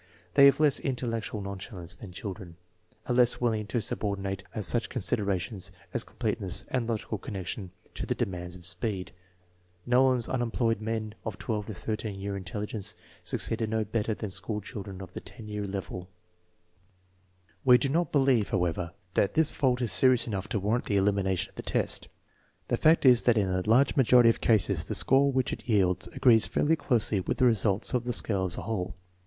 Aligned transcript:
They 0.33 0.45
have 0.47 0.59
less" 0.59 0.79
intellectual 0.79 1.41
nonchalance" 1.41 1.93
than 1.97 2.11
children, 2.11 2.57
are 3.05 3.13
less 3.13 3.39
willing 3.39 3.67
to 3.67 3.79
subordinate 3.79 4.41
such 4.59 4.89
considerations 4.89 5.71
as 5.93 6.03
complete 6.03 6.41
ness 6.41 6.65
and 6.69 6.89
logical 6.89 7.19
connection 7.19 7.69
to 7.93 8.07
the 8.07 8.15
demands 8.15 8.55
of 8.55 8.65
speed. 8.65 9.11
Knollin's 9.85 10.27
unemployed 10.27 10.81
men 10.81 11.13
of 11.23 11.37
1 11.39 11.65
to 11.65 11.73
13 11.75 12.19
year 12.19 12.35
intelligence 12.35 12.95
succeeded 13.23 13.69
no 13.69 13.83
better 13.85 14.15
than 14.15 14.31
school 14.31 14.59
children 14.59 15.01
of 15.03 15.13
the 15.13 15.21
10 15.21 15.47
year 15.47 15.65
level. 15.65 16.09
We 17.63 17.77
do 17.77 17.87
not 17.87 18.11
believe, 18.11 18.49
however, 18.49 18.93
that 19.13 19.35
this 19.35 19.51
fault 19.51 19.81
is 19.83 19.91
serious 19.91 20.25
enough 20.25 20.49
to 20.49 20.59
warrant 20.59 20.85
the 20.85 20.97
elimination 20.97 21.49
of 21.51 21.55
the 21.57 21.61
test. 21.61 22.07
The 22.69 22.75
fact 22.77 23.05
is 23.05 23.21
that 23.21 23.37
in 23.37 23.49
a 23.49 23.61
large 23.69 23.95
majority 23.95 24.29
of 24.29 24.41
cases 24.41 24.85
the 24.85 24.95
score 24.95 25.31
which 25.31 25.53
it 25.53 25.69
yields 25.69 26.07
agrees 26.07 26.47
fairly 26.47 26.75
closely 26.75 27.19
with 27.19 27.37
the 27.37 27.45
result 27.45 27.93
of 27.93 28.05
the 28.05 28.13
scale 28.13 28.45
as 28.45 28.57
a 28.57 28.63
whole. 28.63 28.95